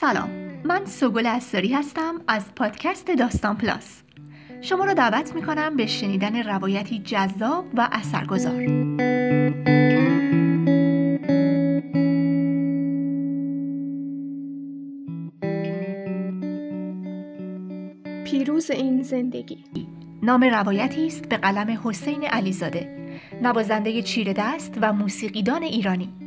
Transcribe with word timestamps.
سلام. 0.00 0.30
من 0.64 0.84
سوگل 0.84 1.26
اساری 1.26 1.74
هستم 1.74 2.14
از 2.28 2.54
پادکست 2.54 3.10
داستان 3.10 3.56
پلاس. 3.56 4.02
شما 4.60 4.84
را 4.84 4.94
دعوت 4.94 5.34
می 5.34 5.42
کنم 5.42 5.76
به 5.76 5.86
شنیدن 5.86 6.42
روایتی 6.42 6.98
جذاب 6.98 7.64
و 7.74 7.88
اثرگذار. 7.92 8.64
پیروز 18.24 18.70
این 18.70 19.02
زندگی. 19.02 19.64
نام 20.22 20.44
روایتی 20.44 21.06
است 21.06 21.28
به 21.28 21.36
قلم 21.36 21.80
حسین 21.84 22.24
علیزاده. 22.24 23.10
نوازنده 23.42 24.02
چیره 24.02 24.32
دست 24.32 24.78
و 24.80 24.92
موسیقیدان 24.92 25.62
ایرانی. 25.62 26.19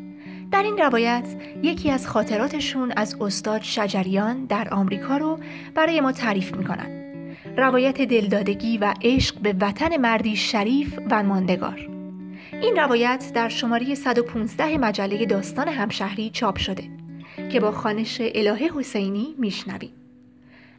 در 0.53 0.63
این 0.63 0.77
روایت 0.77 1.35
یکی 1.63 1.91
از 1.91 2.07
خاطراتشون 2.07 2.93
از 2.95 3.15
استاد 3.21 3.61
شجریان 3.61 4.45
در 4.45 4.67
آمریکا 4.71 5.17
رو 5.17 5.39
برای 5.75 6.01
ما 6.01 6.11
تعریف 6.11 6.55
می‌کنن. 6.55 6.87
روایت 7.57 8.01
دلدادگی 8.01 8.77
و 8.77 8.93
عشق 9.01 9.39
به 9.39 9.55
وطن 9.61 9.97
مردی 9.97 10.35
شریف 10.35 10.99
و 11.11 11.23
ماندگار. 11.23 11.89
این 12.61 12.75
روایت 12.75 13.31
در 13.35 13.49
شماره 13.49 13.95
115 13.95 14.77
مجله 14.77 15.25
داستان 15.25 15.67
همشهری 15.67 16.29
چاپ 16.29 16.57
شده 16.57 16.83
که 17.51 17.59
با 17.59 17.71
خانش 17.71 18.21
الهه 18.21 18.69
حسینی 18.79 19.35
میشنویم. 19.37 19.91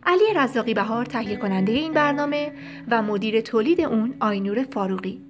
علی 0.06 0.34
رزاقی 0.36 0.74
بهار 0.74 1.04
تهیه 1.04 1.36
کننده 1.36 1.72
این 1.72 1.92
برنامه 1.92 2.52
و 2.88 3.02
مدیر 3.02 3.40
تولید 3.40 3.80
اون 3.80 4.14
آینور 4.20 4.62
فاروقی. 4.62 5.20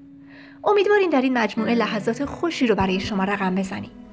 امیدواریم 0.64 1.10
در 1.10 1.22
این 1.22 1.38
مجموعه 1.38 1.74
لحظات 1.74 2.24
خوشی 2.24 2.66
رو 2.66 2.74
برای 2.74 3.00
شما 3.00 3.24
رقم 3.24 3.54
بزنیم. 3.54 4.03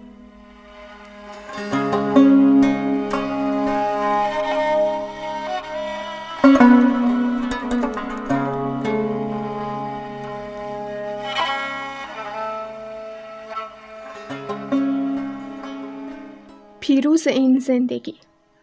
پیروز 16.80 17.28
این 17.28 17.60
زندگی. 17.60 18.16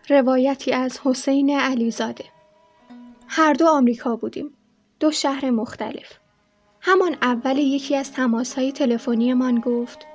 روایتی 0.09 0.73
از 0.73 1.01
حسین 1.05 1.51
علیزاده. 1.51 2.25
هر 3.29 3.53
دو 3.53 3.67
آمریکا 3.67 4.17
بودیم. 4.17 4.51
دو 5.01 5.11
شهر 5.11 5.51
مختلف. 5.51 6.19
همان 6.81 7.17
اول 7.23 7.59
یکی 7.59 7.97
از 7.97 8.13
تماسهای 8.13 8.73
تلفنی 8.73 9.35
من 9.35 9.55
گفت 9.55 10.07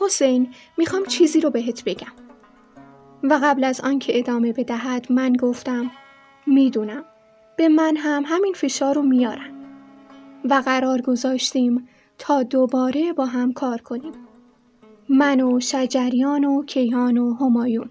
حسین 0.00 0.54
می‌خوام 0.76 1.04
چیزی 1.04 1.40
رو 1.40 1.50
بهت 1.50 1.84
بگم. 1.84 2.12
و 3.22 3.40
قبل 3.42 3.64
از 3.64 3.80
آنکه 3.80 4.18
ادامه 4.18 4.52
بدهد 4.52 5.12
من 5.12 5.32
گفتم 5.32 5.90
می‌دونم 6.46 7.04
به 7.56 7.68
من 7.68 7.96
هم 7.96 8.24
همین 8.26 8.52
فشار 8.52 8.94
رو 8.94 9.02
میارن. 9.02 9.52
و 10.44 10.54
قرار 10.54 11.00
گذاشتیم 11.00 11.88
تا 12.18 12.42
دوباره 12.42 13.12
با 13.12 13.26
هم 13.26 13.52
کار 13.52 13.80
کنیم. 13.80 14.12
من 15.08 15.40
و 15.40 15.60
شجریان 15.60 16.44
و 16.44 16.64
کیهان 16.64 17.18
و 17.18 17.34
همایون. 17.34 17.90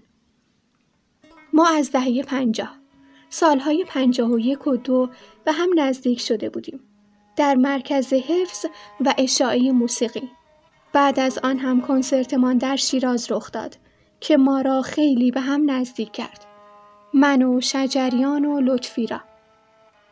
ما 1.52 1.68
از 1.68 1.92
دهه 1.92 2.22
پنجاه 2.22 2.76
سالهای 3.28 3.84
پنجاه 3.88 4.32
و 4.32 4.38
یک 4.38 4.66
و 4.66 4.76
دو 4.76 5.10
به 5.44 5.52
هم 5.52 5.68
نزدیک 5.76 6.20
شده 6.20 6.50
بودیم. 6.50 6.80
در 7.36 7.54
مرکز 7.54 8.12
حفظ 8.12 8.66
و 9.00 9.14
اشاعه 9.18 9.72
موسیقی. 9.72 10.30
بعد 10.96 11.20
از 11.20 11.38
آن 11.38 11.58
هم 11.58 11.80
کنسرتمان 11.80 12.58
در 12.58 12.76
شیراز 12.76 13.32
رخ 13.32 13.52
داد 13.52 13.76
که 14.20 14.36
ما 14.36 14.60
را 14.60 14.82
خیلی 14.82 15.30
به 15.30 15.40
هم 15.40 15.70
نزدیک 15.70 16.12
کرد. 16.12 16.44
من 17.14 17.42
و 17.42 17.60
شجریان 17.60 18.44
و 18.44 18.60
لطفی 18.60 19.06
را. 19.06 19.20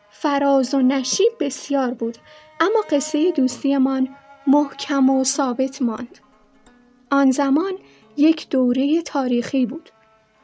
فراز 0.09 0.73
و 0.73 0.81
نشیب 0.81 1.31
بسیار 1.39 1.93
بود 1.93 2.17
اما 2.59 2.83
قصه 2.89 3.31
دوستیمان 3.31 4.09
محکم 4.47 5.09
و 5.09 5.23
ثابت 5.23 5.81
ماند. 5.81 6.19
آن 7.11 7.31
زمان 7.31 7.73
یک 8.17 8.49
دوره 8.49 9.01
تاریخی 9.01 9.65
بود. 9.65 9.89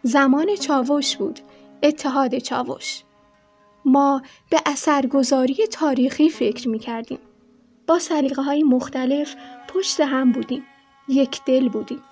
زمان 0.03 0.55
چاوش 0.55 1.17
بود 1.17 1.39
اتحاد 1.83 2.37
چاوش. 2.37 3.03
ما 3.85 4.21
به 4.49 4.61
اثرگذاری 4.65 5.67
تاریخی 5.71 6.29
فکر 6.29 6.69
می 6.69 6.79
کردیم. 6.79 7.19
با 7.91 7.99
سلیقه 7.99 8.41
های 8.41 8.63
مختلف 8.63 9.35
پشت 9.67 10.01
هم 10.01 10.31
بودیم. 10.31 10.63
یک 11.07 11.41
دل 11.45 11.69
بودیم. 11.69 12.03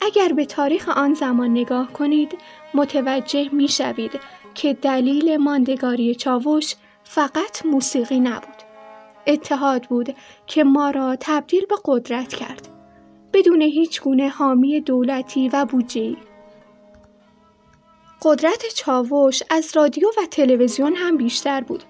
اگر 0.00 0.28
به 0.28 0.46
تاریخ 0.46 0.88
آن 0.88 1.14
زمان 1.14 1.50
نگاه 1.50 1.92
کنید 1.92 2.38
متوجه 2.74 3.48
می 3.52 3.68
شوید 3.68 4.20
که 4.54 4.74
دلیل 4.74 5.36
ماندگاری 5.36 6.14
چاوش 6.14 6.74
فقط 7.04 7.66
موسیقی 7.66 8.20
نبود. 8.20 8.62
اتحاد 9.26 9.86
بود 9.86 10.16
که 10.46 10.64
ما 10.64 10.90
را 10.90 11.16
تبدیل 11.20 11.66
به 11.66 11.76
قدرت 11.84 12.34
کرد. 12.34 12.68
بدون 13.32 13.62
هیچ 13.62 14.02
گونه 14.02 14.28
حامی 14.28 14.80
دولتی 14.80 15.48
و 15.48 15.64
بودجه‌ای. 15.64 16.16
قدرت 18.22 18.64
چاوش 18.74 19.42
از 19.50 19.76
رادیو 19.76 20.08
و 20.08 20.26
تلویزیون 20.30 20.94
هم 20.96 21.16
بیشتر 21.16 21.60
بود 21.60 21.84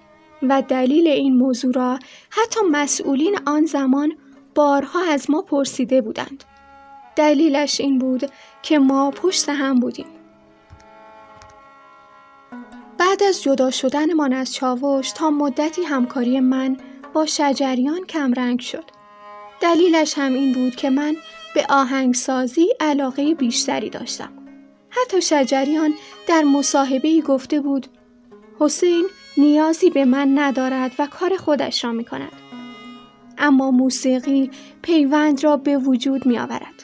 و 0.49 0.61
دلیل 0.61 1.07
این 1.07 1.37
موضوع 1.37 1.73
را 1.73 1.99
حتی 2.29 2.59
مسئولین 2.71 3.37
آن 3.45 3.65
زمان 3.65 4.13
بارها 4.55 4.99
از 5.11 5.29
ما 5.31 5.41
پرسیده 5.41 6.01
بودند. 6.01 6.43
دلیلش 7.15 7.81
این 7.81 7.99
بود 7.99 8.31
که 8.61 8.79
ما 8.79 9.11
پشت 9.11 9.49
هم 9.49 9.79
بودیم. 9.79 10.05
بعد 12.97 13.23
از 13.23 13.43
جدا 13.43 13.71
شدنمان 13.71 14.33
از 14.33 14.53
چاوش 14.53 15.11
تا 15.11 15.29
مدتی 15.29 15.83
همکاری 15.83 16.39
من 16.39 16.77
با 17.13 17.25
شجریان 17.25 18.05
کمرنگ 18.05 18.59
شد. 18.59 18.83
دلیلش 19.61 20.13
هم 20.17 20.33
این 20.33 20.53
بود 20.53 20.75
که 20.75 20.89
من 20.89 21.15
به 21.55 21.65
آهنگسازی 21.69 22.73
علاقه 22.79 23.35
بیشتری 23.35 23.89
داشتم. 23.89 24.29
حتی 24.89 25.21
شجریان 25.21 25.93
در 26.27 26.43
مصاحبه 26.43 27.21
گفته 27.21 27.61
بود 27.61 27.87
حسین 28.59 29.05
نیازی 29.37 29.89
به 29.89 30.05
من 30.05 30.39
ندارد 30.39 30.91
و 30.99 31.07
کار 31.07 31.37
خودش 31.37 31.83
را 31.83 31.91
می 31.91 32.05
کند. 32.05 32.31
اما 33.37 33.71
موسیقی 33.71 34.51
پیوند 34.81 35.43
را 35.43 35.57
به 35.57 35.77
وجود 35.77 36.25
می 36.25 36.39
آورد. 36.39 36.83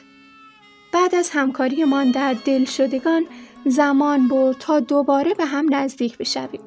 بعد 0.92 1.14
از 1.14 1.30
همکاریمان 1.30 2.10
در 2.10 2.34
دل 2.44 2.64
شدگان 2.64 3.24
زمان 3.66 4.28
برد 4.28 4.56
تا 4.58 4.80
دوباره 4.80 5.34
به 5.34 5.44
هم 5.44 5.74
نزدیک 5.74 6.18
بشویم. 6.18 6.60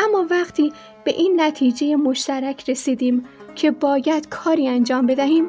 اما 0.00 0.26
وقتی 0.30 0.72
به 1.04 1.10
این 1.10 1.40
نتیجه 1.40 1.96
مشترک 1.96 2.70
رسیدیم 2.70 3.24
که 3.54 3.70
باید 3.70 4.28
کاری 4.28 4.68
انجام 4.68 5.06
بدهیم 5.06 5.48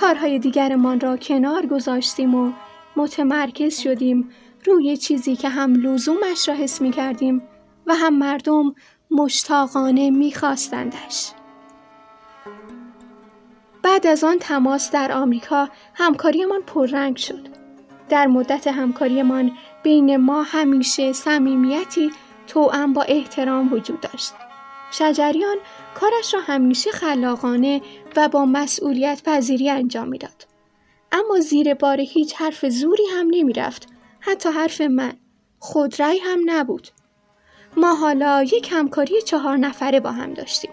کارهای 0.00 0.38
دیگرمان 0.38 1.00
را 1.00 1.16
کنار 1.16 1.66
گذاشتیم 1.66 2.34
و 2.34 2.52
متمرکز 2.96 3.78
شدیم 3.80 4.30
روی 4.66 4.96
چیزی 4.96 5.36
که 5.36 5.48
هم 5.48 5.74
لزومش 5.74 6.48
را 6.48 6.54
حس 6.54 6.80
می 6.80 6.90
کردیم 6.90 7.42
و 7.86 7.94
هم 7.94 8.18
مردم 8.18 8.74
مشتاقانه 9.10 10.10
می 10.10 10.32
خواستندش. 10.32 11.30
بعد 13.82 14.06
از 14.06 14.24
آن 14.24 14.38
تماس 14.38 14.90
در 14.90 15.12
آمریکا 15.12 15.68
همکاریمان 15.94 16.62
پررنگ 16.62 17.16
شد. 17.16 17.48
در 18.08 18.26
مدت 18.26 18.66
همکاریمان 18.66 19.52
بین 19.82 20.16
ما 20.16 20.42
همیشه 20.42 21.12
صمیمیتی 21.12 22.10
توأم 22.46 22.92
با 22.92 23.02
احترام 23.02 23.72
وجود 23.72 24.00
داشت. 24.00 24.32
شجریان 24.90 25.56
کارش 25.94 26.34
را 26.34 26.40
همیشه 26.40 26.90
خلاقانه 26.90 27.82
و 28.16 28.28
با 28.28 28.44
مسئولیت 28.44 29.22
پذیری 29.24 29.70
انجام 29.70 30.08
می‌داد. 30.08 30.46
اما 31.12 31.40
زیر 31.40 31.74
بار 31.74 32.00
هیچ 32.00 32.34
حرف 32.34 32.68
زوری 32.68 33.04
هم 33.16 33.26
نمی 33.30 33.52
رفت. 33.52 33.88
حتی 34.20 34.48
حرف 34.48 34.80
من. 34.80 35.12
خودرأی 35.58 36.18
هم 36.18 36.40
نبود. 36.46 36.88
ما 37.76 37.94
حالا 37.94 38.42
یک 38.42 38.68
همکاری 38.72 39.22
چهار 39.22 39.56
نفره 39.56 40.00
با 40.00 40.12
هم 40.12 40.34
داشتیم. 40.34 40.70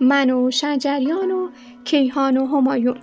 من 0.00 0.30
و 0.30 0.50
شجریان 0.50 1.30
و 1.30 1.50
کیهان 1.84 2.36
و 2.36 2.46
همایون. 2.46 3.00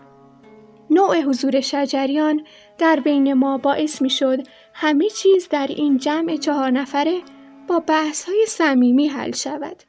نوع 0.89 1.21
حضور 1.21 1.61
شجریان 1.61 2.45
در 2.77 2.99
بین 2.99 3.33
ما 3.33 3.57
باعث 3.57 4.01
می 4.01 4.09
شد 4.09 4.47
همه 4.73 5.09
چیز 5.09 5.49
در 5.49 5.67
این 5.67 5.97
جمع 5.97 6.37
چهار 6.37 6.71
نفره 6.71 7.21
با 7.67 7.79
بحث 7.79 8.23
های 8.23 8.45
صمیمی 8.47 9.07
حل 9.07 9.31
شود. 9.31 9.83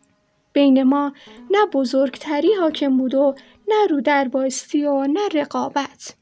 بین 0.52 0.82
ما 0.82 1.12
نه 1.50 1.67
بزرگتری 1.73 2.55
حاکم 2.61 2.96
بود 2.96 3.14
و 3.14 3.35
نه 3.69 3.87
رو 3.91 4.00
در 4.00 4.29
باستی 4.29 4.85
و 4.85 5.06
نه 5.06 5.29
رقابت. 5.35 6.14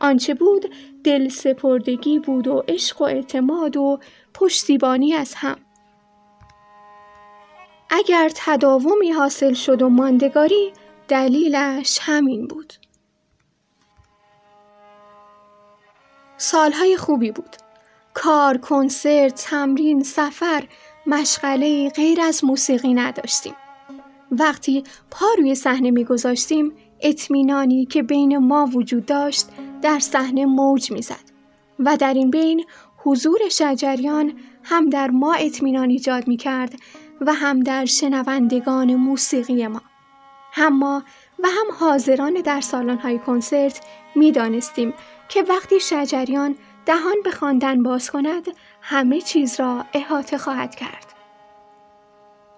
آنچه 0.00 0.34
بود 0.34 0.70
دل 1.04 1.28
سپردگی 1.28 2.18
بود 2.18 2.48
و 2.48 2.64
عشق 2.68 3.00
و 3.00 3.04
اعتماد 3.04 3.76
و 3.76 3.98
پشتیبانی 4.34 5.12
از 5.14 5.34
هم. 5.34 5.56
اگر 7.96 8.30
تداومی 8.34 9.10
حاصل 9.10 9.52
شد 9.52 9.82
و 9.82 9.88
ماندگاری 9.88 10.72
دلیلش 11.08 11.98
همین 12.02 12.46
بود. 12.46 12.72
سالهای 16.36 16.96
خوبی 16.96 17.30
بود. 17.30 17.56
کار، 18.14 18.56
کنسرت، 18.56 19.34
تمرین، 19.34 20.02
سفر، 20.02 20.64
مشغله 21.06 21.88
غیر 21.88 22.20
از 22.20 22.44
موسیقی 22.44 22.94
نداشتیم. 22.94 23.54
وقتی 24.30 24.84
پا 25.10 25.26
روی 25.38 25.54
صحنه 25.54 25.90
میگذاشتیم 25.90 26.72
اطمینانی 27.00 27.86
که 27.86 28.02
بین 28.02 28.38
ما 28.38 28.66
وجود 28.74 29.06
داشت 29.06 29.46
در 29.82 29.98
صحنه 29.98 30.46
موج 30.46 30.92
می‌زد 30.92 31.24
و 31.78 31.96
در 31.96 32.14
این 32.14 32.30
بین 32.30 32.64
حضور 32.96 33.38
شجریان 33.50 34.32
هم 34.62 34.88
در 34.88 35.10
ما 35.10 35.34
اطمینان 35.34 35.90
ایجاد 35.90 36.28
می 36.28 36.36
کرد 36.36 36.74
و 37.26 37.34
هم 37.34 37.60
در 37.60 37.84
شنوندگان 37.84 38.94
موسیقی 38.94 39.66
ما. 39.66 39.82
هم 40.52 40.78
ما 40.78 41.02
و 41.38 41.48
هم 41.48 41.66
حاضران 41.78 42.32
در 42.32 42.60
سالن 42.60 42.98
های 42.98 43.18
کنسرت 43.18 43.80
می 44.14 44.32
دانستیم 44.32 44.94
که 45.28 45.42
وقتی 45.42 45.80
شجریان 45.80 46.56
دهان 46.86 47.16
به 47.24 47.30
خواندن 47.30 47.82
باز 47.82 48.10
کند 48.10 48.44
همه 48.80 49.20
چیز 49.20 49.60
را 49.60 49.84
احاطه 49.92 50.38
خواهد 50.38 50.74
کرد. 50.74 51.06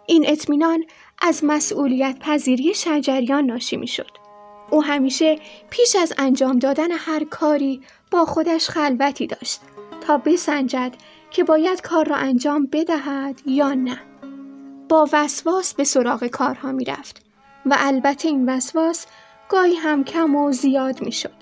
این 0.07 0.25
اطمینان 0.29 0.85
از 1.23 1.45
مسئولیت 1.45 2.19
پذیری 2.21 2.75
شجریان 2.75 3.45
ناشی 3.45 3.77
می 3.77 3.87
شد. 3.87 4.11
او 4.71 4.85
همیشه 4.85 5.39
پیش 5.71 5.97
از 5.97 6.13
انجام 6.19 6.59
دادن 6.59 6.91
هر 6.91 7.25
کاری 7.25 7.81
با 8.11 8.25
خودش 8.25 8.69
خلوتی 8.69 9.27
داشت 9.27 9.61
تا 10.01 10.19
بسنجد 10.19 10.93
که 11.31 11.45
باید 11.45 11.81
کار 11.81 12.09
را 12.09 12.17
انجام 12.17 12.69
بدهد 12.73 13.43
یا 13.47 13.75
نه. 13.75 14.01
با 14.89 15.09
وسواس 15.13 15.75
به 15.75 15.85
سراغ 15.85 16.27
کارها 16.27 16.73
می 16.73 16.85
رفت 16.85 17.23
و 17.67 17.77
البته 17.79 18.29
این 18.29 18.49
وسواس 18.49 19.07
گاهی 19.49 19.75
هم 19.75 20.05
کم 20.05 20.37
و 20.37 20.53
زیاد 20.53 21.03
می 21.03 21.13
شد. 21.13 21.35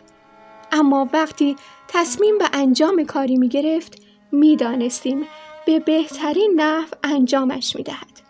اما 0.73 1.09
وقتی 1.13 1.57
تصمیم 1.89 2.39
به 2.39 2.49
انجام 2.53 3.05
کاری 3.05 3.37
می 3.37 3.49
گرفت 3.49 3.99
می 4.33 4.57
دانستیم 4.57 5.27
به 5.67 5.81
بهترین 5.81 6.53
نحو 6.57 6.89
انجامش 7.03 7.77
می 7.77 7.83
دهد. 7.83 8.21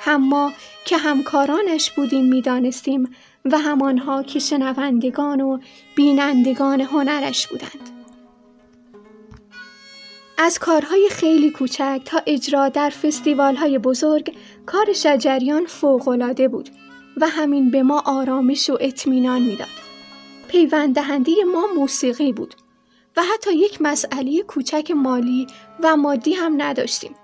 هم 0.00 0.28
ما 0.28 0.52
که 0.84 0.96
همکارانش 0.96 1.90
بودیم 1.90 2.24
می 2.24 2.42
دانستیم 2.42 3.14
و 3.44 3.58
همانها 3.58 4.22
که 4.22 4.38
شنوندگان 4.38 5.40
و 5.40 5.58
بینندگان 5.96 6.80
هنرش 6.80 7.46
بودند. 7.46 7.91
از 10.38 10.58
کارهای 10.58 11.08
خیلی 11.10 11.50
کوچک 11.50 12.02
تا 12.04 12.22
اجرا 12.26 12.68
در 12.68 12.90
فستیوال 12.90 13.56
های 13.56 13.78
بزرگ 13.78 14.36
کار 14.66 14.92
شجریان 14.92 15.66
فوقالعاده 15.66 16.48
بود 16.48 16.68
و 17.16 17.28
همین 17.28 17.70
به 17.70 17.82
ما 17.82 18.02
آرامش 18.06 18.70
و 18.70 18.78
اطمینان 18.80 19.42
می‌داد. 19.42 19.68
پیوند 20.48 20.94
دهنده 20.94 21.32
ما 21.52 21.66
موسیقی 21.76 22.32
بود 22.32 22.54
و 23.16 23.22
حتی 23.22 23.54
یک 23.54 23.82
مسئله 23.82 24.42
کوچک 24.42 24.90
مالی 24.90 25.46
و 25.82 25.96
مادی 25.96 26.32
هم 26.32 26.62
نداشتیم. 26.62 27.14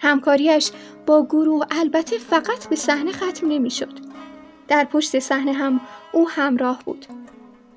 همکاریش 0.00 0.70
با 1.06 1.26
گروه 1.26 1.66
البته 1.70 2.18
فقط 2.18 2.68
به 2.68 2.76
صحنه 2.76 3.12
ختم 3.12 3.48
نمی‌شد. 3.48 3.98
در 4.68 4.84
پشت 4.84 5.18
صحنه 5.18 5.52
هم 5.52 5.80
او 6.12 6.28
همراه 6.28 6.82
بود. 6.84 7.06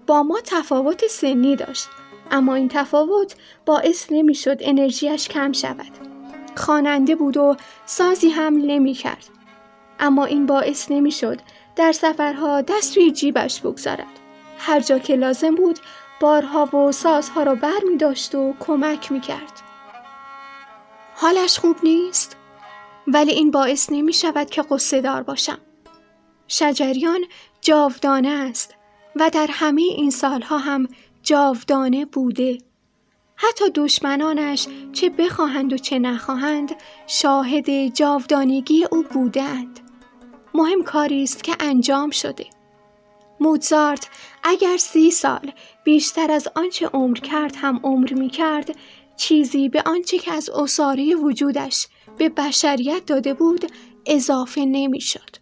با 0.08 0.24
ما 0.24 0.40
تفاوت 0.46 1.08
سنی 1.08 1.56
داشت 1.56 1.88
اما 2.32 2.56
این 2.56 2.70
تفاوت 2.70 3.36
باعث 3.66 4.08
نمی‌شد 4.12 4.58
انرژیش 4.62 5.28
کم 5.28 5.52
شود. 5.52 5.92
خواننده 6.56 7.16
بود 7.16 7.38
و 7.38 7.58
سازی 7.86 8.30
هم 8.30 8.58
نمی 8.58 8.94
کرد. 8.94 9.26
اما 10.00 10.26
این 10.26 10.46
باعث 10.46 10.92
نمی‌شد 10.92 11.40
در 11.76 11.92
سفرها 11.92 12.62
دست 12.62 12.94
توی 12.94 13.12
جیبش 13.12 13.62
بگذارد. 13.62 14.20
هر 14.58 14.80
جا 14.80 15.00
که 15.00 15.16
لازم 15.16 15.56
بود 15.56 15.80
بارها 16.20 16.78
و 16.78 16.92
سازها 16.92 17.44
را 17.44 17.56
بر 17.56 17.80
می 17.90 17.98
داشت 17.98 18.36
و 18.36 18.54
کمک 18.60 19.12
می 19.12 19.22
کرد. 19.22 19.62
حالش 21.16 21.60
خوب 21.60 21.78
نیست؟ 21.84 22.38
ولی 23.08 23.32
این 23.32 23.52
باعث 23.52 23.92
نمی 23.92 24.14
شود 24.14 24.50
که 24.50 24.62
قصه 24.62 25.02
دار 25.02 25.24
باشم. 25.24 25.58
شجریان 26.48 27.20
جاودانه 27.62 28.30
است 28.30 28.76
و 29.16 29.30
در 29.34 29.48
همه 29.52 29.82
این 29.82 30.12
سالها 30.12 30.58
هم 30.58 30.88
جاودانه 31.24 32.06
بوده. 32.06 32.58
حتی 33.36 33.66
دشمنانش 33.76 34.68
چه 34.92 35.10
بخواهند 35.10 35.74
و 35.74 35.78
چه 35.78 36.00
نخواهند 36.00 36.76
شاهد 37.08 37.88
جاودانگی 37.88 38.86
او 38.92 39.04
بودند. 39.04 39.80
مهم 40.54 40.84
کاری 40.84 41.24
است 41.24 41.44
که 41.44 41.56
انجام 41.60 42.10
شده. 42.10 42.46
موزارت 43.40 44.10
اگر 44.44 44.78
سی 44.78 45.12
سال 45.12 45.52
بیشتر 45.84 46.32
از 46.32 46.48
آنچه 46.56 46.88
عمر 46.88 47.18
کرد 47.18 47.56
هم 47.56 47.80
عمر 47.84 48.14
می 48.14 48.30
کرد 48.30 48.76
چیزی 49.18 49.70
به 49.70 49.84
آنچه 49.86 50.18
که 50.18 50.34
از 50.34 50.50
اصاره 50.50 51.16
وجودش 51.16 51.88
به 52.18 52.30
بشریت 52.30 53.06
داده 53.06 53.34
بود 53.34 53.72
اضافه 54.06 54.62
نمی 54.66 55.02
شد. 55.02 55.36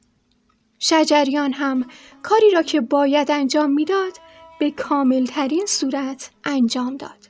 شجریان 0.79 1.53
هم 1.53 1.85
کاری 2.23 2.51
را 2.51 2.63
که 2.63 2.81
باید 2.81 3.31
انجام 3.31 3.71
می‌داد 3.71 4.13
به 4.61 4.71
کاملترین 4.71 5.65
صورت 5.65 6.31
انجام 6.43 6.97
داد. 6.97 7.29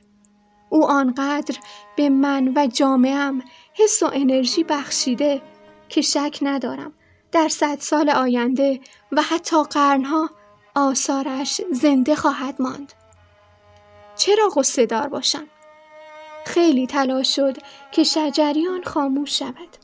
او 0.70 0.86
آنقدر 0.86 1.58
به 1.96 2.08
من 2.08 2.52
و 2.56 2.66
جامعم 2.66 3.42
حس 3.74 4.02
و 4.02 4.10
انرژی 4.12 4.64
بخشیده 4.64 5.42
که 5.88 6.00
شک 6.00 6.38
ندارم 6.42 6.92
در 7.32 7.48
صد 7.48 7.78
سال 7.80 8.10
آینده 8.10 8.80
و 9.12 9.22
حتی 9.22 9.62
قرنها 9.62 10.30
آثارش 10.74 11.60
زنده 11.72 12.14
خواهد 12.14 12.62
ماند. 12.62 12.92
چرا 14.16 14.48
غصه 14.54 14.86
دار 14.86 15.08
باشم؟ 15.08 15.46
خیلی 16.46 16.86
تلاش 16.86 17.36
شد 17.36 17.56
که 17.92 18.04
شجریان 18.04 18.82
خاموش 18.82 19.38
شود. 19.38 19.76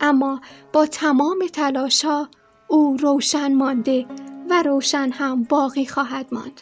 اما 0.00 0.40
با 0.72 0.86
تمام 0.86 1.46
تلاش 1.52 2.04
ها 2.04 2.28
او 2.68 2.96
روشن 2.96 3.54
مانده 3.54 4.06
و 4.50 4.62
روشن 4.62 5.10
هم 5.12 5.42
باقی 5.42 5.86
خواهد 5.86 6.26
ماند. 6.32 6.60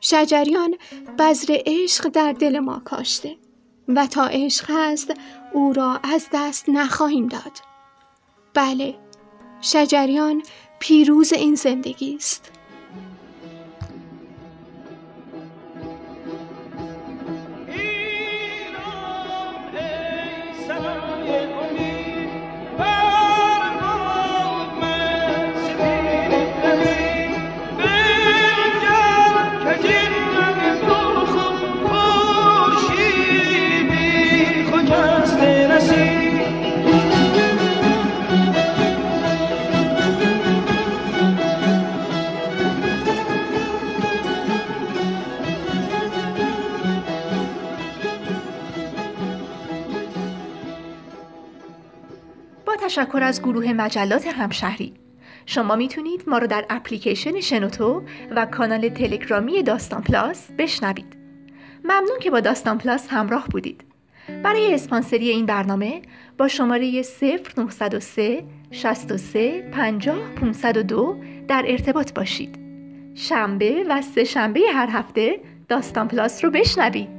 شجریان 0.00 0.74
بذر 1.18 1.58
عشق 1.66 2.08
در 2.08 2.32
دل 2.32 2.58
ما 2.58 2.82
کاشته 2.84 3.36
و 3.88 4.06
تا 4.06 4.26
عشق 4.26 4.66
هست 4.68 5.14
او 5.52 5.72
را 5.72 6.00
از 6.02 6.26
دست 6.32 6.68
نخواهیم 6.68 7.26
داد. 7.26 7.52
بله، 8.54 8.94
شجریان 9.60 10.42
پیروز 10.78 11.32
این 11.32 11.54
زندگی 11.54 12.14
است. 12.14 12.57
تشکر 52.78 53.20
از 53.22 53.42
گروه 53.42 53.72
مجلات 53.72 54.26
همشهری. 54.26 54.94
شما 55.46 55.76
می‌تونید 55.76 56.24
ما 56.26 56.38
رو 56.38 56.46
در 56.46 56.64
اپلیکیشن 56.70 57.40
شنوتو 57.40 58.02
و 58.30 58.46
کانال 58.46 58.88
تلگرامی 58.88 59.62
داستان 59.62 60.02
پلاس 60.02 60.50
بشنوید. 60.58 61.16
ممنون 61.84 62.18
که 62.20 62.30
با 62.30 62.40
داستان 62.40 62.78
پلاس 62.78 63.08
همراه 63.10 63.48
بودید. 63.48 63.84
برای 64.42 64.74
اسپانسری 64.74 65.28
این 65.28 65.46
برنامه 65.46 66.02
با 66.38 66.48
شماره 66.48 67.02
0903 67.22 68.44
63 68.70 69.70
50 69.72 70.18
502 70.40 71.16
در 71.48 71.64
ارتباط 71.66 72.12
باشید. 72.12 72.58
شنبه 73.14 73.84
و 73.88 74.02
سه 74.02 74.24
شنبه 74.24 74.60
هر 74.74 74.88
هفته 74.90 75.40
داستان 75.68 76.08
پلاس 76.08 76.44
رو 76.44 76.50
بشنوید. 76.50 77.17